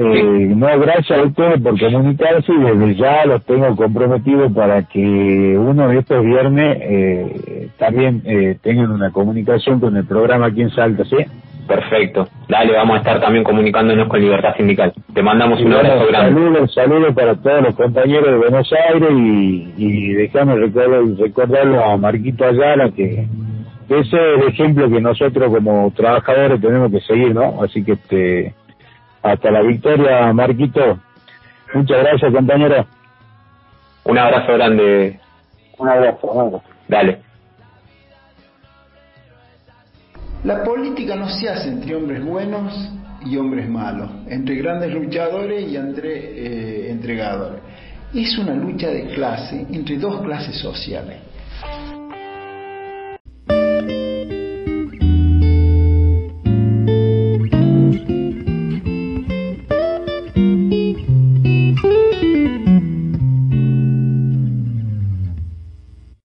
[0.00, 5.00] Eh, no, gracias a ustedes por comunicarse y desde ya los tengo comprometidos para que
[5.58, 10.70] uno de estos viernes eh, también eh, tengan una comunicación con el programa aquí en
[10.70, 11.16] Salta, ¿sí?
[11.66, 12.28] Perfecto.
[12.48, 14.92] Dale, vamos a estar también comunicándonos con Libertad Sindical.
[15.12, 16.32] Te mandamos Y un bueno, abrazo grande.
[16.40, 21.96] saludos, saludos para todos los compañeros de Buenos Aires y, y déjame recordar, recordarlo a
[21.96, 23.26] Marquito Ayala que
[23.88, 27.62] ese es el ejemplo que nosotros como trabajadores tenemos que seguir, ¿no?
[27.64, 28.54] Así que este
[29.32, 30.98] hasta la victoria, Marquito.
[31.74, 32.86] Muchas gracias, compañero.
[34.04, 35.20] Un abrazo grande.
[35.78, 36.26] Un abrazo.
[36.26, 36.64] Un abrazo.
[36.88, 37.18] Dale.
[40.44, 42.92] La política no se hace entre hombres buenos
[43.26, 47.60] y hombres malos, entre grandes luchadores y entre eh, entregadores.
[48.14, 51.16] Es una lucha de clase entre dos clases sociales.